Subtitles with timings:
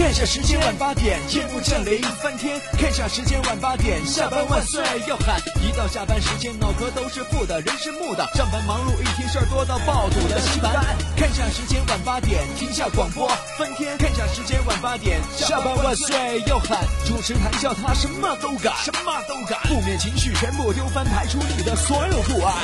[0.00, 2.58] 看下时间晚八点，夜幕降临翻天。
[2.78, 5.38] 看下时间晚八点，下班万岁要喊。
[5.62, 8.26] 一到下班时间，脑壳都是负的，人是木的。
[8.34, 10.72] 上班忙碌一天，事儿多到爆肚的稀饭。
[11.18, 13.28] 看下时间晚八点，停下广播
[13.58, 13.98] 翻天。
[13.98, 16.82] 看下时间晚八点，下班万岁要喊。
[17.06, 19.60] 主持谈笑他什么都敢，什么都敢。
[19.68, 22.56] 负面情绪全部丢翻，排除你的所有不安。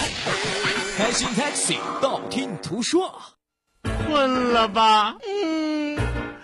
[0.96, 3.14] 开心 taxi，道听途说。
[4.08, 5.16] 困了吧？
[5.20, 5.55] 嗯。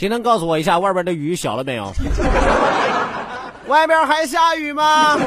[0.00, 1.92] 谁能告诉我一下外边的雨小了没有？
[3.68, 5.18] 外边还下雨吗？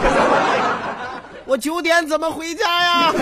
[1.45, 3.13] 我九点怎么回家呀？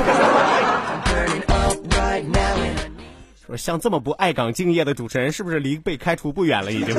[3.45, 6.71] 说像这么不爱岗敬业的主持人，是不是离被开除不远了？
[6.71, 6.95] 已经，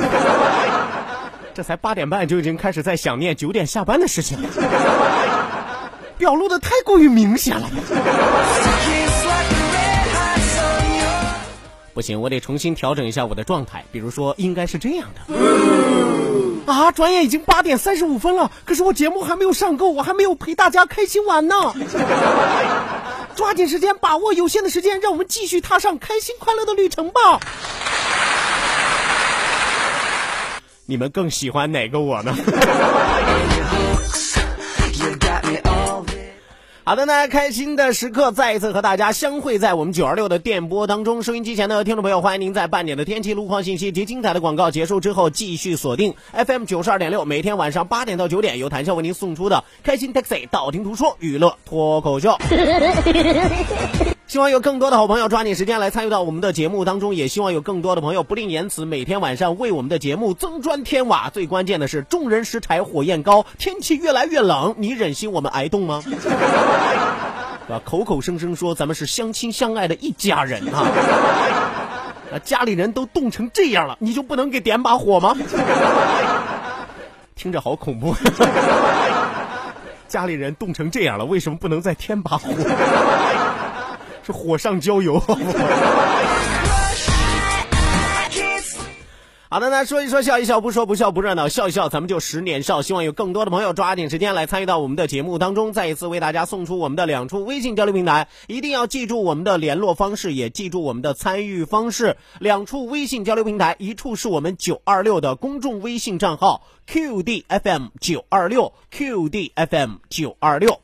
[1.55, 4.47] 这才八点半就已经开始在想念九点下班的事情了，
[6.15, 7.67] 表露的太过于明显了。
[11.93, 13.85] 不行，我得重新调整一下我的状态。
[13.91, 15.21] 比如说，应该是这样的。
[16.65, 21.55] 啊，转眼已经八点三十五分了，可是我节目还没有上够，我还没有陪大家开心玩呢。
[23.35, 27.39] 抓紧时间，把握有限的时间，让我们继续踏上开心快乐的旅程吧。
[30.85, 32.35] 你们更喜欢哪个我呢？
[36.85, 41.23] 好的呢，开心的时刻再一次和大家相会在我们九二六的电波当中。
[41.23, 52.37] 收音机前的听众朋友，欢迎您在半点的天气路况信息及精彩的广告结束之后，继续锁定 FM 九十二点六，每天晚上八点到九点，由谭笑为您送出的开心 Taxi，道听途说娱乐脱口秀。
[54.33, 61.29] 希望有更多的好朋友抓紧时间来参与到我们的节目当中，也希望有更多的朋友不吝言辞，每天晚上为我们的节目增砖添瓦。
[61.29, 66.03] 最关键的是，众人拾柴火焰高，天气越来越冷，你忍心我们挨冻吗？
[67.69, 70.79] 啊，口口声声说咱们是相亲相爱的一家人啊，
[72.33, 75.37] 啊，家里人都冻成这样了，你就不能给点把火吗？
[77.37, 78.15] 听着好恐怖，
[80.09, 82.49] 家里人冻成这样了，为什么不能再添把火？
[84.25, 85.21] 是火上浇油。
[89.49, 92.81] 好的，那说一说笑一笑，不说不笑不热闹，笑一笑咱们就十年少。
[92.81, 102.17] 希望有更多的朋友抓紧时间来参与到我们的节目当中，再一次为大家送出我们的两处微信交流平台，一定要记住我们的联络方式，也记住我们的参与方式。
[102.39, 110.82] 两处微信交流平台，一处是我们九二六的公众微信账号 QDFM 九二六 QDFM 九二六。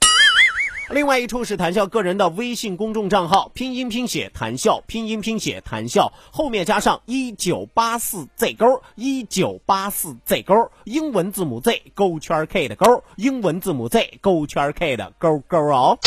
[0.91, 15.99] 另外一处是谈笑个人的微信公众账号，拼音拼写谈笑，拼音拼写谈笑，后面加上一九八四 Z 勾，一九八四 Z 勾，英文字母 Z 勾圈 K 的勾，英文字母 Z 勾圈 K 的勾勾哦。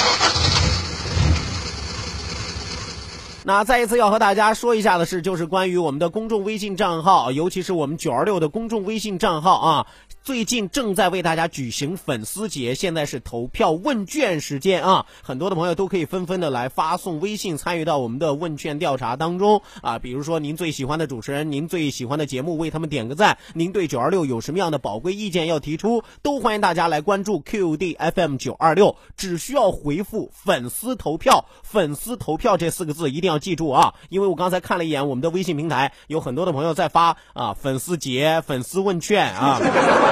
[3.44, 9.86] 那再一次要和大家说一下的是，就是关于我们的公众微信账号，尤其是我们九二六的公众微信账号啊。
[10.24, 15.06] 最近正在为大家举行粉丝节，现在是投票问卷时间啊！
[15.20, 19.98] 很多的朋友都可以纷纷的来发送微信参与到我们的问卷调查当中啊！
[19.98, 23.36] 比如说您最喜欢的主持人，您最喜欢的节目，为他们点个赞。
[23.52, 33.94] 您对九二六有什么样的宝贵意见要提出，都欢迎大家来关注 QD FM 九二六，只需要回复粉丝投票，粉丝投票这四个字一定要记住啊！
[34.08, 39.60] 因为我刚才看了一眼我们的微信平台，有很多的朋友在发啊粉丝节、粉丝问卷啊。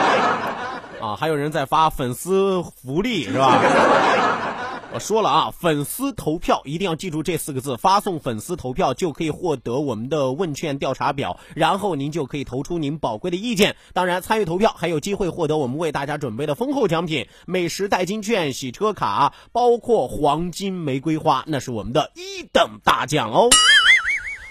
[1.01, 3.61] 啊，还有人在发粉丝福利是吧？
[4.93, 13.77] 我说了啊，粉丝投票一定要记住这四个字，发送粉丝投票就可以获得我们的问卷调查表，然后您就可以投出您宝贵的意见。
[13.95, 23.49] 当然，参与投票还有机会获得我们为大家准备的丰厚奖品：美食代金券、洗车卡，包括黄金玫瑰花，那是我们的一等大奖哦。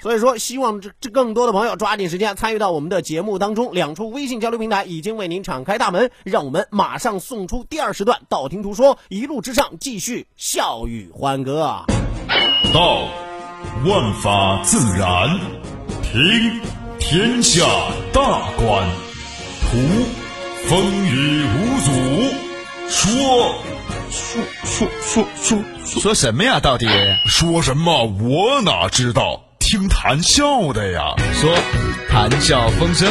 [0.02, 3.74] 所以说，希望这这更多的朋友抓紧时间参与到我们的节目当中。
[3.74, 8.22] 两处微信交流平台已经为您敞开大门，让我们马上送出第二时段。
[8.30, 11.86] 道听途说，一路之上继续笑语欢歌。
[12.74, 13.04] 道，
[13.86, 15.38] 万法自然；
[16.02, 16.62] 听，
[17.00, 17.66] 天下
[18.14, 18.88] 大观；
[19.70, 19.78] 图，
[20.68, 21.92] 风雨无阻；
[22.90, 23.54] 说。
[24.12, 25.60] 说说说说
[26.02, 26.60] 说什么呀？
[26.60, 26.88] 到底
[27.26, 28.06] 说什么？
[28.06, 29.44] 我哪知道？
[29.70, 31.14] 听谈笑的呀。
[31.32, 31.56] 说
[32.10, 33.08] 谈笑风生，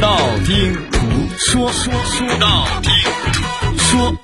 [0.00, 1.00] 道听途
[1.36, 2.92] 说，说说道听
[3.32, 4.14] 途说。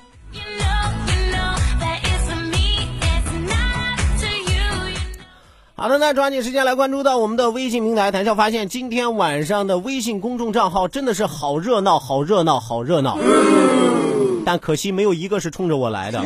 [5.75, 13.19] 好的，那抓紧时间来关注到我们的微信平台，谈笑发现今天晚上的微信公众账号真的是好热闹，好热闹，好热闹。
[14.47, 16.25] 但可惜没有一个是冲着我来的，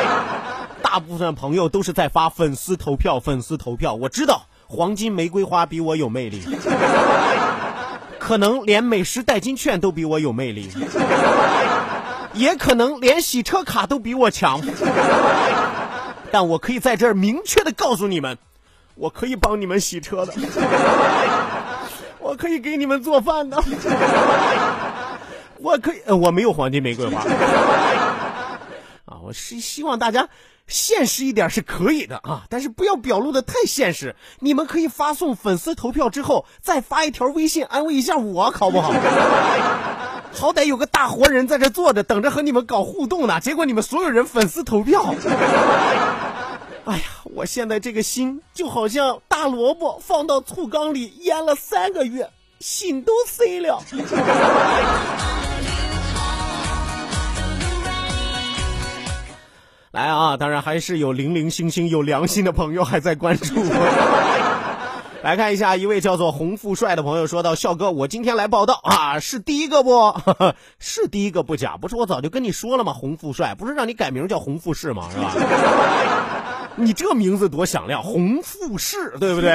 [0.82, 3.92] 大部分朋友都是在发粉丝投票，粉丝投票。
[3.92, 4.40] 我知道
[4.72, 6.40] 黄金玫瑰花比我有魅力，
[8.20, 10.70] 可能连美食代金券都比我有魅力，
[12.34, 14.60] 也可能连洗车卡都比我强。
[16.30, 18.38] 但我可以在这儿明确的告诉你们。
[18.94, 20.32] 我可以帮你们洗车的，
[22.20, 23.60] 我可以给你们做饭的，
[25.56, 27.22] 我可以，我没有黄金玫瑰花
[29.06, 30.28] 啊，我是希望大家
[30.70, 34.14] 现实一点是可以的啊，但是不要表露的太现实。
[34.38, 38.92] 你们可以发送粉丝投票之后，再发一条微信安慰一下我，好不好？
[40.32, 45.12] 好歹有个大活人在这坐着，等着和你们搞互动呢，结果你们所有人粉丝投票。
[46.84, 52.30] 哎呀，我现在这个心就好像大萝卜放到醋缸里腌了三个月，
[52.60, 53.82] 心都碎了。
[59.92, 63.54] 来啊，当然还是有零零星星有良心的朋友还在关注。
[65.22, 70.14] 来看一下，一位叫做洪富帅的朋友说到：“笑哥，我今天来报道啊，是第一个不？
[70.78, 72.92] 是第一个不假，不是我早就跟你说了吗？
[72.92, 75.08] 洪富帅不是让你改名叫洪富士吗？
[75.12, 75.34] 是吧？”
[76.76, 79.50] 你这名字多响亮，洪富士，对不对？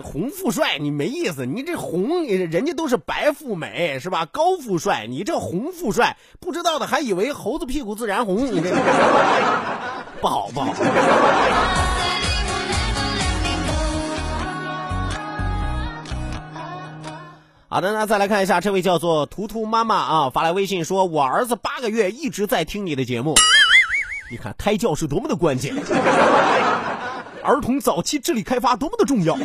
[0.00, 1.44] 红富帅，你没意思。
[1.44, 4.26] 你这红，人家都是白富美，是吧？
[4.26, 8.46] 高富帅，你这红富帅，不知道的还以为猴子屁股自然红。
[8.46, 8.70] 你这
[10.20, 10.72] 不好不好。
[17.68, 23.34] 好的，那再来看一下，这位叫做图图妈妈啊，发来微信说：“我儿子八个月一直在听你的节目。”
[24.30, 25.74] 你看胎教是多么的关键，
[27.44, 29.36] 儿童早期智力开发多么的重要，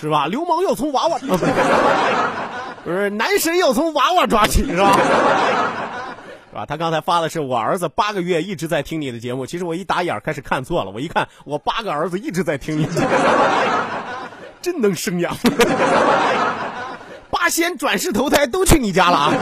[0.00, 0.26] 是吧？
[0.26, 1.18] 流氓要从娃娃，
[2.84, 4.92] 不是男神要从娃娃抓起，是吧？
[6.50, 6.66] 是吧？
[6.66, 13.06] 他刚才发的是我儿子八个月一直在听你的节目，其实我一打眼开始看错了，我一看我八个儿子一直在听你，节目
[14.62, 15.36] 真能生养，
[17.30, 19.34] 八仙转世投胎都去你家了啊！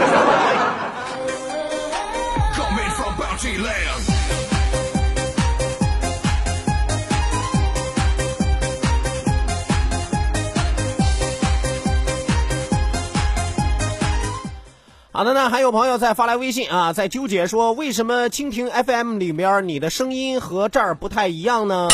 [15.18, 21.88] 好的呢，还有朋友在发来微信啊，在纠结说为什么蜻蜓 FM 里面你的声音和这儿不太一样呢？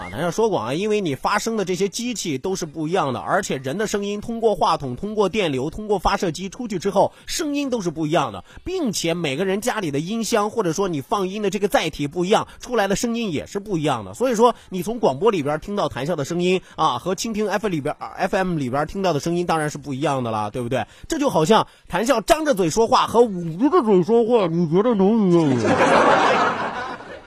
[0.00, 14.14] 啊，咱要说过啊，因为你发声的这些机器都是不一样的，而且人的声音通过话筒、通过电流、通过发射机出去之后，声音都是不一样的，并且每个人家里的音箱或者说你放音的这个载体不一样，出来的声音也是不一样的。
[14.14, 17.94] 所以说，你从广播里边听到谈笑的声音啊，和蜻蜓 F 里边
[18.30, 20.86] FM 里边听到的声音当然是不一样的啦，对不对？
[21.08, 26.66] 这就好像谈笑张着嘴说话和捂着嘴说话，你觉得能一样吗？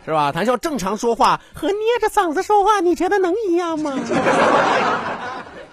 [0.06, 0.32] 是吧？
[0.32, 3.94] 谈笑正常说话和捏着嗓子说话，你觉得能一样吗？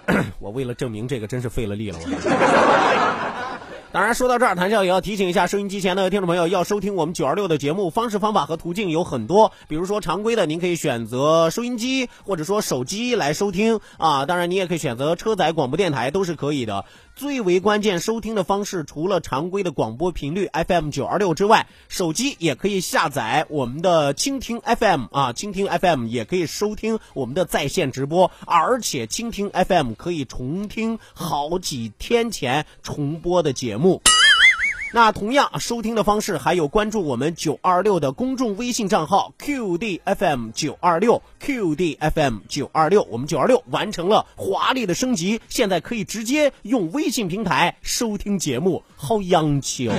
[0.39, 1.99] 我为了证明这个，真是费了力了。
[2.01, 3.61] 我。
[3.93, 9.51] 当然，说到这儿，谈笑也要提醒一下收音机前的听众朋友，要收听我们九二六的节目，方式方法和途径有很多。
[9.67, 14.25] 比如说常规的，您可以选择收音机或者说手机来收听啊。
[14.25, 16.85] 当然，你也可以选择车载广播电台，都是可以的。
[17.21, 34.01] 最为关键，收听的方式除了常规的广播频率 FM 九二六之外，手机也可以下载我们的蜻蜓 FM 啊，蜻蜓 FM 也可以收听我们的在线直播，而且蜻蜓 FM 可以重听好几天前重播的节目。
[34.93, 49.93] 那同样收听的方式还有关注我们九二六的公众微信账号 QDFM 九二六 QDFM 九二六，我们九二六完成了华丽的升级，现在可以直接用微信平台收听节目，好洋气哦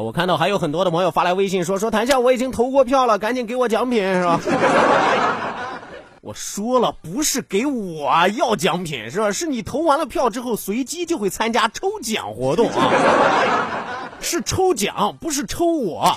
[0.00, 4.40] 我看到还有很多的朋友发来微信说说谈笑，我已经投过票了，赶紧给我奖品，是吧？
[6.20, 9.32] 我说了，不是给我要奖品，是吧？
[9.32, 12.90] 是你投完了票之后，随机就会参加抽奖活动啊，
[14.20, 16.16] 是抽奖，不是抽我。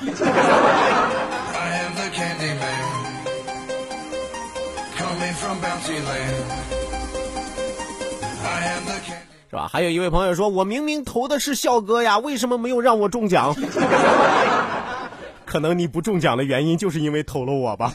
[4.97, 5.99] Coming from bounty
[9.51, 9.67] 是吧？
[9.69, 13.53] 还有一位朋友说，我明明投的是笑哥呀，为什么没有让我中奖？
[15.45, 17.93] 可能你不中奖的原因就是因为投了我吧。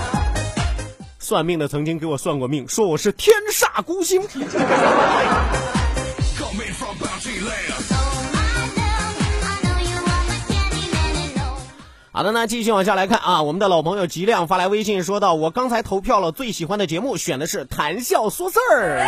[1.18, 4.20] 算命的曾经给我算过命，说我是天煞孤星。
[12.12, 18.98] 好的，那继续往下来看啊，我们的老朋友吉亮发来微信说道：“我刚才投票了，最喜欢的节目选的是谈笑说事儿。”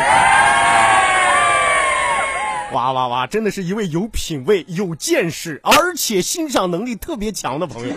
[2.73, 3.27] 哇哇哇！
[3.27, 7.95] 真的是一位有品位、有见识，而且欣赏能力特别强的朋友。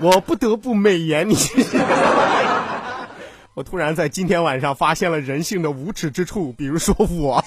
[0.00, 1.34] 我不得不美言你。
[3.54, 7.42] 我突然在今天晚上发现了人性的无耻之处，比如说我。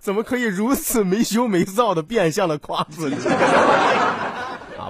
[0.00, 3.16] 怎么可以如此没羞没臊的变相的夸自己？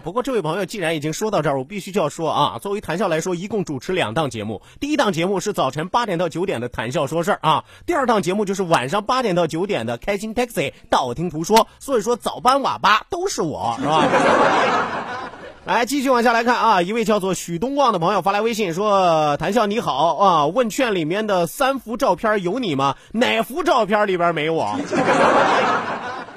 [0.05, 14.05] 不过这位朋友既然已经说到这儿，我必须就要说啊，作为谈笑来说，一共主持两档节目，第一档节目是早晨八点到九点的谈笑说事儿啊，第二档节目就是晚上八点到九点的开心 taxi 道听途说，所以说早班晚八都是我，是吧？
[15.65, 22.97] 来，继续往下来看啊，一位叫做许东旺的朋友发来微信说：“谭笑你好啊，问卷里面的三幅照片有你吗？
[23.13, 24.77] 哪幅照片里边没我？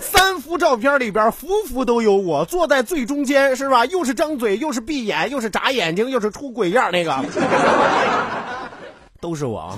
[0.05, 3.85] 三幅照片里边幅幅都有我，坐在最中间是吧？
[3.85, 7.25] 又是张嘴，又是闭眼，又是眨眼睛，又是出鬼样那个，
[9.19, 9.77] 都是我啊！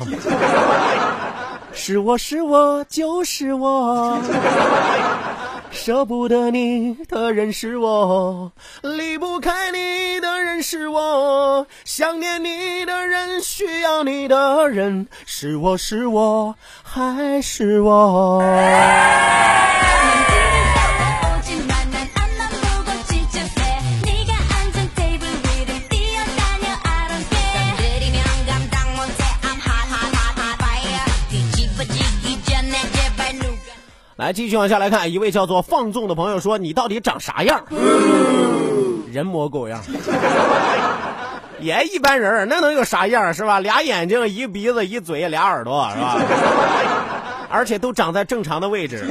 [1.74, 4.20] 是我是我就是我。”
[5.78, 18.44] 舍不得你的人是我，离不开你的人是我，想念你的人，需要你的人，是我是我还是我？
[34.18, 37.64] 来，继续往下来看，一位叫做放纵的朋友说：“你到底长啥样？
[39.12, 39.80] 人模狗样，
[41.60, 43.60] 也一般人，那能有啥样是吧？
[43.60, 46.18] 俩眼睛，一鼻子，一嘴，俩耳朵是吧？
[47.48, 49.06] 而且都长在正常的位置。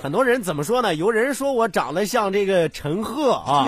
[0.00, 0.94] 很多人怎么说呢？
[0.94, 3.66] 有人说我长得像这个陈赫啊，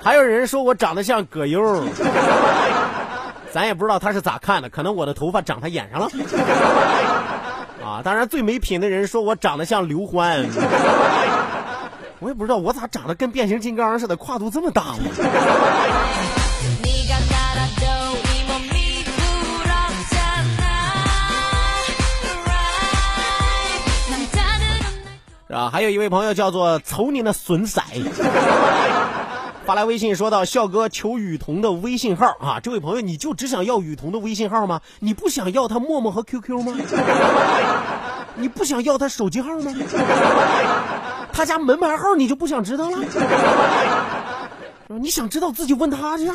[0.00, 1.84] 还有人说我长得像葛优，
[3.50, 6.08] 咱也不知道他是咋看的，可能我的头发长他眼上了。”
[7.92, 10.42] 啊，当然最没品的人说我长得像刘欢，
[12.20, 14.98] 我也不知道我咋长得跟变形金刚似的，跨度这么大呢？
[25.46, 25.68] 是吧？
[25.70, 27.82] 还有一位朋友叫做瞅你那损色，
[29.64, 34.80] 发来微信说到：“笑哥求雨桐的微信号啊！”这位朋友，你就只想要雨桐的微信号吗？
[34.98, 36.74] 你不想要他陌陌和 QQ 吗？
[38.34, 39.72] 你不想要他手机号吗？
[41.32, 42.98] 他家门牌号你就不想知道了？
[44.88, 46.28] 你想知道自己问他去。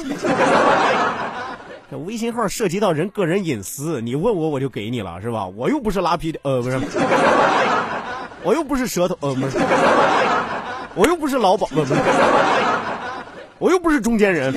[1.92, 5.48] 这微信号涉及到人个人隐私，你问我我就给你了，是吧？
[5.48, 6.80] 我又不是拉皮的，呃，不是，
[8.44, 9.58] 我又不是舌头，呃，不是，
[10.96, 11.94] 我又不是劳保，不是，
[13.60, 14.54] 我又不是中间人。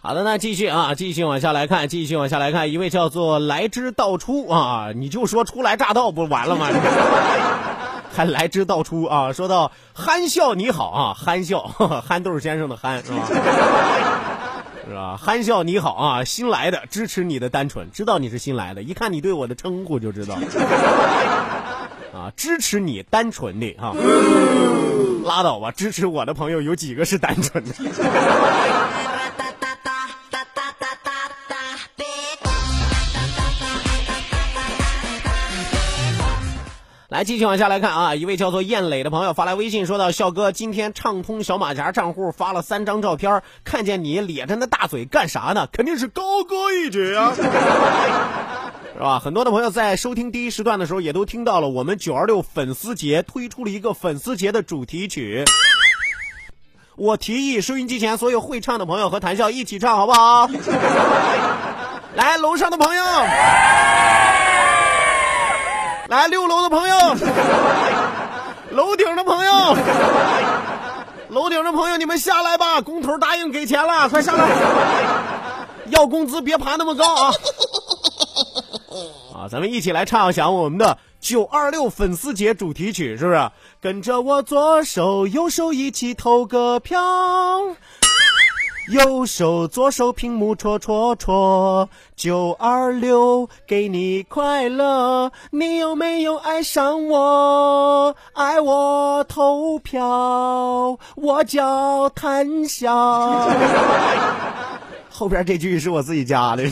[0.00, 6.68] 好的，那继续啊，继续往下来看，继续往下来看，一位叫做来之道出啊，你就说初来乍到不完了吗？
[8.16, 9.32] 还来之道出啊！
[9.32, 13.28] 说到憨笑你好啊，憨笑，憨豆先生的憨是吧？
[14.88, 15.18] 是吧？
[15.18, 20.34] 憨笑你好啊，新来的支持你的单纯，知道你是新来的，一看你对我的称呼就知道。
[22.14, 23.94] 啊，支持你单纯的哈，
[25.24, 27.74] 拉倒吧，支持我的朋友有几个是单纯的？
[37.18, 38.14] 来，继续往下来看啊！
[38.14, 45.66] 一位叫做燕磊的朋友发来微信说道：“笑哥，今天畅通小马甲账户发了三张照片，看见你咧着那大嘴干啥呢？
[45.72, 47.34] 肯定是高歌一曲啊，
[48.94, 49.18] 是吧？
[49.18, 55.44] 很多的朋友在收听第一时段的时候，也都听到了我们九二六粉丝节推出了一个粉丝节的主题曲。
[56.94, 60.48] 我提议收音机前所有会唱的朋友和谭笑一起唱，好不好？
[62.14, 63.02] 来，楼上的朋友。”
[66.08, 66.96] 来六楼的朋友，
[68.70, 69.76] 楼顶的朋友，
[71.28, 72.80] 楼顶的朋友，你们下来吧！
[72.80, 74.48] 工头答应给钱了，快下来！
[75.90, 77.30] 要工资别爬那么高啊！
[79.34, 83.50] 啊，咱们一起来唱响我们的九二六粉丝节主题曲，是不是？
[83.82, 87.02] 跟着我左手右手一起投个票，
[88.90, 98.16] 右手左手屏幕戳戳戳，九二六给你快乐，你有没有爱上我？
[98.32, 103.50] 爱我投票，我叫谭笑。
[105.10, 106.64] 后边这句是我自己加的。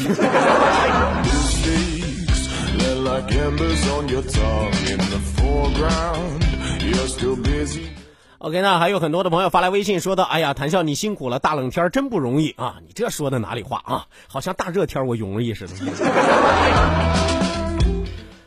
[8.47, 12.77] OK，那还有很多的朋友发来微信说的，哎呀，谭笑你辛苦了，大冷天真不容易啊！
[12.87, 14.07] 你这说的哪里话啊？
[14.29, 15.75] 好像大热天我容易似的。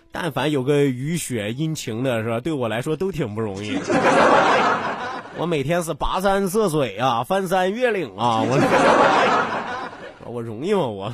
[0.10, 3.78] 但凡有个雨雪阴晴的是吧，对我来说都挺不容易。
[5.38, 8.58] 我每天是跋山涉水啊，翻山越岭啊，我
[10.32, 10.88] 我容易吗？
[10.88, 11.12] 我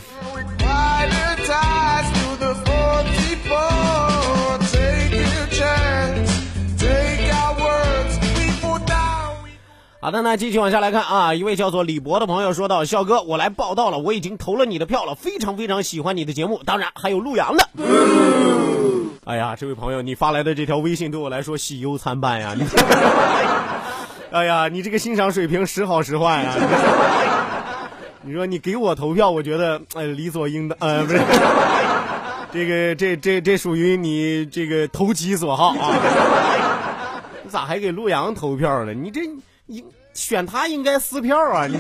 [10.06, 17.68] 好的，那继续往下来看啊，一位叫做李博的朋友说到：“笑哥，我来报道了，我已经投了你的票了，非常非常喜欢你的节目，当然还有陆阳的。”
[19.26, 22.54] 哎呀，这位朋友，你发来的这条微信对我来说喜忧参半呀！
[22.56, 22.64] 你，
[24.30, 26.54] 哎呀，你这个欣赏水平时好时坏呀！
[28.22, 31.20] 你说你给我投票，我觉得呃理所应当，呃不是，
[32.54, 35.96] 这个这这这属于你这个投其所好啊！
[37.44, 38.94] 你咋还给陆阳投票了？
[38.94, 39.22] 你这
[39.68, 41.66] 应选他应该撕票啊！
[41.68, 41.80] 你。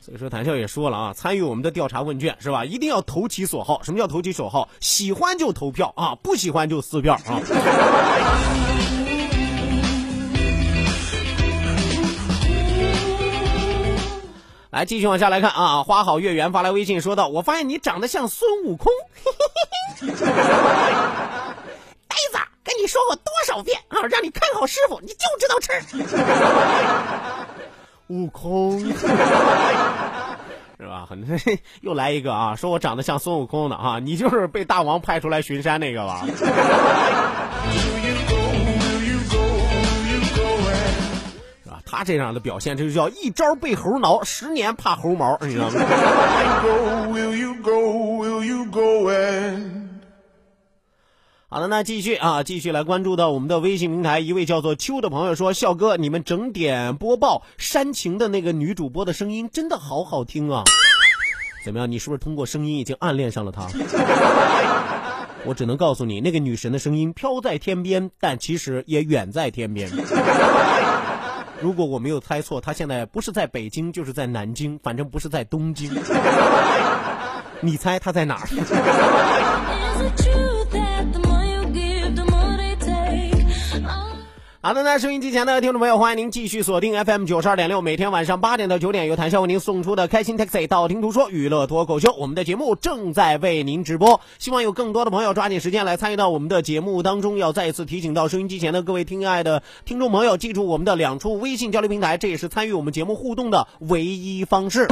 [0.00, 2.64] 所以说，谭笑也说了啊，参与我们的调查问卷是吧？
[2.64, 3.82] 一定要投其所好。
[3.82, 4.68] 什么叫投其所好？
[4.80, 7.40] 喜欢就投票啊，不喜欢就撕票啊。
[14.70, 18.92] 来，继续往下来看啊，花好月圆发来微信说道：“我发现你长得像孙悟空。
[22.64, 25.70] ”跟你说过多少遍啊，让你看好师傅，你就知道吃。
[28.08, 28.80] 悟空。
[30.76, 31.06] 是吧？
[31.08, 31.24] 很
[31.82, 36.44] 又来一个啊，说我长得像孙悟空的啊，你就是被大王派出来巡山那个吧是
[41.70, 41.80] 吧？
[41.86, 45.80] 他这样的表现，这就叫一招被猴挠，十年怕猴毛，你知道吗？
[51.54, 60.64] 好的，那继续啊，继续来关注到我们的微信平台，一位叫做秋的朋友说：“笑哥，你们整点播报煽情的那个女主播的声音真的好好听啊！
[61.64, 61.88] 怎么样？
[61.88, 63.68] 你是不是通过声音已经暗恋上了她？
[65.44, 69.88] 我只能告诉你，那个女神的声音飘在天边，但其实也远在天边。
[71.62, 75.88] 如果我没有猜错，她现在不是在北京，就是在南京，反正不是在东京。
[77.62, 78.48] 你猜她在哪儿？”
[84.64, 97.36] 好的，那收音机前的听众朋友，欢迎您继续锁定 FM 九十二点六，每天晚上八点到九点，由谭笑为您送出的开心 Taxi 道听途说娱乐脱口秀，我们的节目正在为您直播，希望有更多的朋友抓紧时间来参与到我们的节目当中。
[97.36, 104.88] 要再一次提醒到收音机前的各位亲爱的听众朋友，记住我们的两处微信交流平台，这也是参与我们节目互动的唯一方式。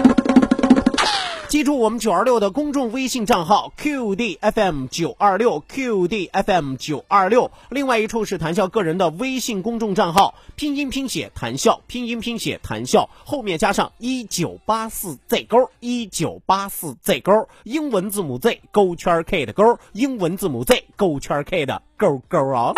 [1.53, 21.45] 记住我们九二六的公众微信账号 QDFM 九二六 QDFM 九二六，另外一处是谈笑个人的微信公众账号，拼音拼写谈笑，拼音拼写谈笑，后面加上一九八四 Z 勾一九八四 Z 勾，英文字母 Z 勾圈 K 的勾，英文字母 Z 勾圈
[21.45, 22.73] K 的勾勾啊。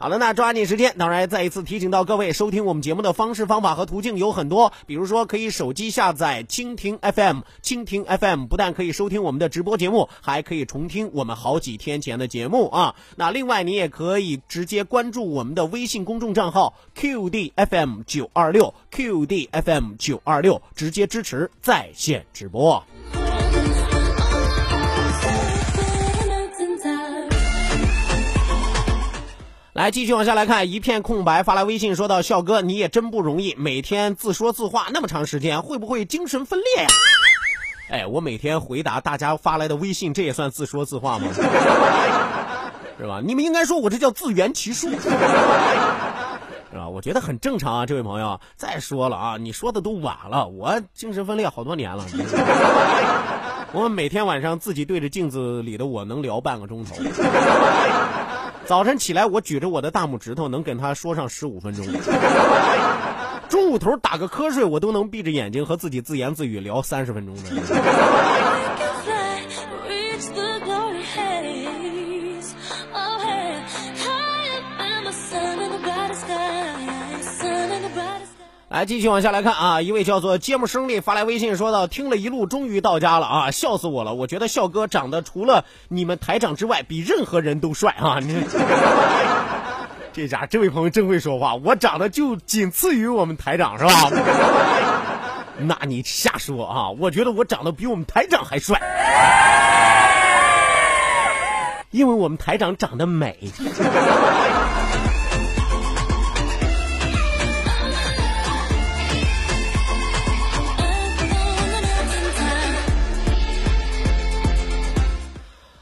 [0.00, 12.94] 好了，那抓紧时间，当然再一次提醒到各位，收听我们节目的方式方法和途径有很多，比如说可以手机下载蜻蜓 FM，蜻蜓 FM 不但可以收听我们的直播节目，还可以重听我们好几天前的节目啊。
[13.16, 22.84] 那另外你也可以直接关注我们的微信公众账号 QDFM 九二六 QDFM 九二六，直接支持在线直播。
[29.78, 36.88] 来，继续往下来看，一片空白，发来微信说道：“笑哥，你也真不容易，每天自说自话那么长时间，会不会精神分裂呀？”
[37.88, 41.28] 哎，我每天回答大家发来的微信，这也算自说自话吗？
[42.98, 43.20] 是吧？
[43.24, 45.10] 你们应该说我这叫自圆其说， 是
[46.76, 46.88] 吧？
[46.88, 48.40] 我觉得很正常啊，这位朋友。
[48.56, 52.04] 再说了啊，你说的都晚了，我精神分裂好多年了。
[53.70, 56.96] 我每天晚上自己对着镜子里的我能聊半个钟头。
[58.68, 61.86] 早晨起来，我举着我的大拇指头，能跟他说上十五分钟。
[63.48, 67.42] 中午头打个瞌睡，我都能闭着眼睛和自己自言自语聊三十分钟的。
[78.78, 84.14] 来，继续往下来看啊，一位叫做芥末生力发来微信说道：“听了一路，终于到家了啊，笑死我了！
[84.14, 88.20] 我觉得笑哥长得除了你们台长之外，比任何人都帅啊！
[88.20, 88.40] 你
[90.14, 94.12] 这家这位朋友真会说话，我长得就仅次于我们台长是吧？
[95.58, 96.90] 那你瞎说啊！
[97.00, 98.80] 我觉得我长得比我们台长还帅，
[101.90, 103.50] 因为我们台长长得美。”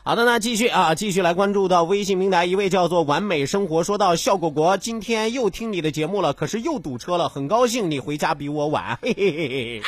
[0.06, 9.82] 好的，那继续啊，继续来关注到微信平台一位叫做完美生活，说到笑果果，今天又听你的节目了，可是又堵车了，很高兴你回家比我晚，嘿嘿嘿嘿。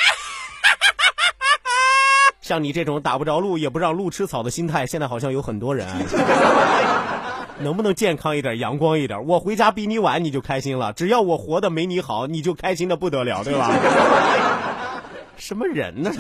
[2.43, 5.87] 像你这种打不着路也不让路吃草的心态，现在好像有很多人。
[7.63, 9.25] 能不能健康一点，阳光一点？
[9.25, 13.71] 我回家比你晚，你就开心了；只要我活得没你好，你就开心的不得了，对吧？
[15.39, 16.11] 什么人呢？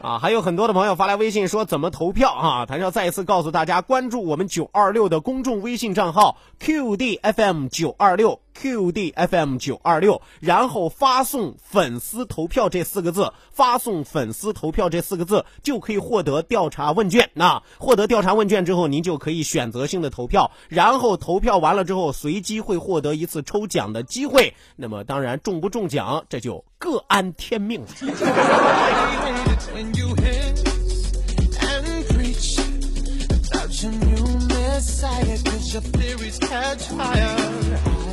[0.00, 2.66] 啊，还有很多的朋友发来微信说怎么投票啊？
[2.66, 17.30] 谭少再一次告诉大家，关注我们九二六的公众微信账号 QDFM 九二六 QDFM 九二六，然后发送“粉丝投票”这四个字，发送“粉丝投票”这四个字就可以获得调查问卷。
[17.34, 24.54] 那获得调查问卷之后，您就可以选择性的投票，然后投票完了之后，随机会获得一次抽奖的机会。
[24.74, 27.86] 那么当然中不中奖，这就各安天命了。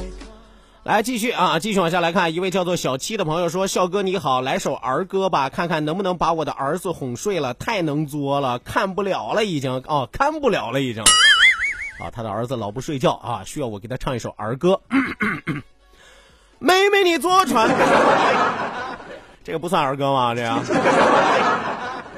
[0.86, 11.02] 来继续啊，继续往下来看，一位叫做小七的朋友说：“笑哥你好，来首儿歌吧，看看能不能把我的儿子哄睡了，太能作了，看不了了已经哦，看不了了已经。
[12.00, 14.80] 啊，他的儿子老不睡觉啊，需要我给他唱一首儿歌。
[16.60, 17.68] 妹妹你坐船，
[19.44, 20.36] 这个不算儿歌吗？
[20.36, 20.60] 这样。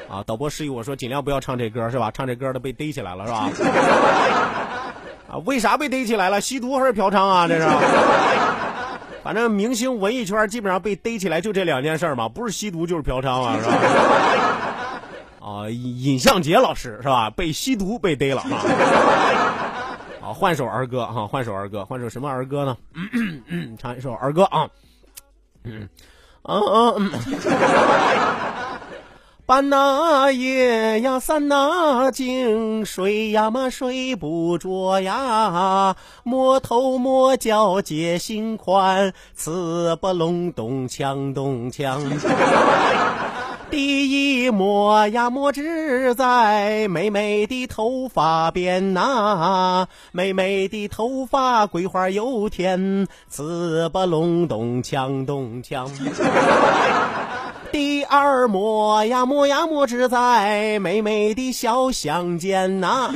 [0.09, 2.11] 啊，导播示意我说尽量不要唱这歌是吧？
[2.11, 3.49] 唱这歌的被逮起来了是吧？
[5.29, 6.39] 啊，为啥被逮起来了？
[6.41, 7.47] 吸毒还是嫖娼啊？
[7.47, 7.67] 这是。
[9.23, 13.73] 反正明星文艺圈基本上被逮起来就这两件事儿嘛，不是吸毒就是嫖娼啊，是吧？
[15.47, 17.29] 啊，尹相杰老师是吧？
[17.29, 18.55] 被吸毒被逮了啊。
[20.23, 22.77] 啊，换首儿歌啊、换首儿歌，换首什么儿歌呢？
[23.77, 24.67] 唱一首儿歌啊。
[25.65, 25.89] 嗯，
[26.43, 27.11] 嗯嗯嗯。
[29.47, 41.97] 半那夜呀，三那更，睡呀嘛睡不着呀，摸头摸脚解心宽，刺不隆咚锵咚锵。
[43.71, 55.87] 第一摸呀摸只在妹妹的头发边呐、妹妹的头发桂花又甜，刺不隆咚锵咚锵。
[57.71, 63.11] 第二摸呀摸呀摸只在美美的小巷间呐、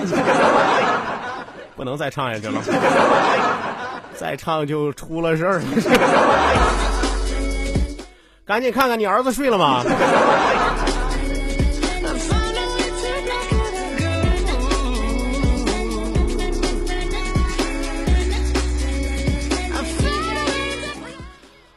[1.75, 2.61] 不能再唱下去了，
[4.15, 5.65] 再唱就出了事儿了。
[8.45, 9.83] 赶紧看看你儿子睡了吗？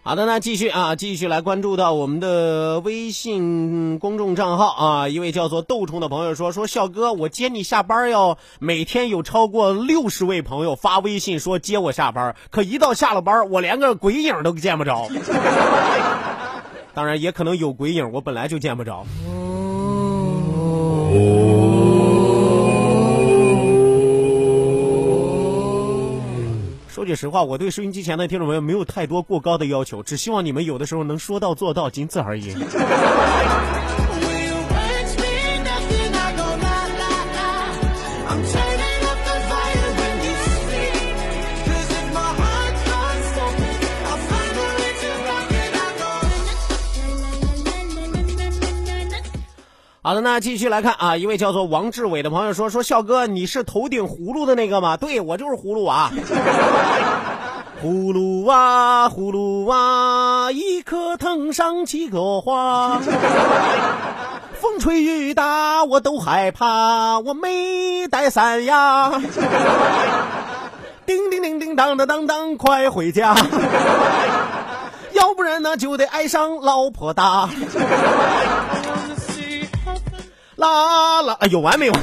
[0.06, 15.08] 好的，那继续啊，继续来关注到我们的微信公众账号啊，一位叫做豆虫的朋友说说笑哥，我接你下班要每天有超过六十位朋友发微信说接我下班，可一到下了班，我连个鬼影都见不着。
[16.92, 19.06] 当然，也可能有鬼影，我本来就见不着。
[27.04, 32.54] 说句实话，我对收音机前的听众朋友没有太多过高的要求，只希望你们有的时候能说到做到，仅此而已。
[50.06, 54.98] 好的，那继续来看啊，一位叫做王志伟的朋友说：“说笑哥，你是头顶葫芦的那个吗？
[54.98, 56.10] 对我就是葫芦 娃。
[57.82, 63.00] 葫芦娃，葫芦娃，一颗藤上七个花。
[64.60, 69.10] 风吹雨打我都害怕，我没带伞呀。
[71.06, 73.34] 叮叮叮叮当当当当，快回家。
[75.14, 77.48] 要不然呢就得爱上老婆大。
[80.56, 82.00] 啦啦，有完没完？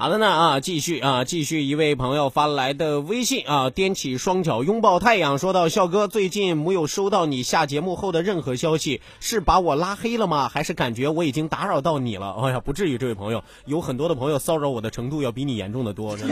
[0.00, 10.48] 好的呢啊，继续啊，继续一位朋友发来的微信啊，踮起双脚拥抱太阳，说到笑哥最近没有收到你下节目后的任何消息，是把我拉黑了吗？
[10.48, 12.34] 还是感觉我已经打扰到你了？
[12.40, 16.24] 哎呀，不至于，这位朋友，有很多的朋友骚扰我的程度要比你严重的多， 是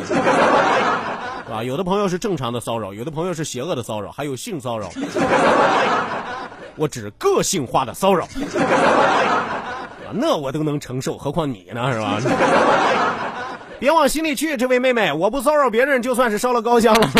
[1.51, 1.63] 吧？
[1.63, 4.89] 有的朋友是正常的骚扰，有的朋友是邪恶的骚扰，还有性骚扰。
[6.77, 8.27] 我指个性化的骚扰，
[10.15, 11.93] 那我都能承受，何况你呢？
[11.93, 12.19] 是吧？
[13.79, 17.11] 别往心里去，这位妹妹，我不骚扰别人，就算是烧了高香了。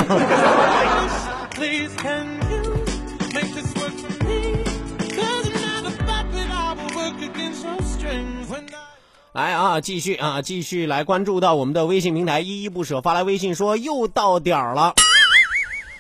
[9.33, 14.95] 来啊，继续啊，继续来关注到我们的微信平台，依依不舍发来微信说又到点儿了。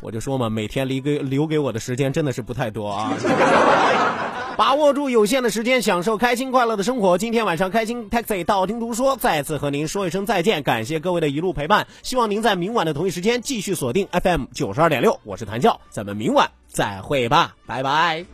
[0.00, 3.12] 我就说嘛，每天留给留给我的时间真的是不太多啊。
[4.58, 7.16] 把握住有限的时间，享受开心快乐的生活。
[7.16, 11.86] 今天晚上开心 Taxi 道听途说再次和您说一声再见，感谢各位的一路陪伴。
[12.02, 18.24] 希望您在明晚的同一时间继续锁定 FM 九十二点六，我是谭笑，咱们明晚再会吧，拜拜。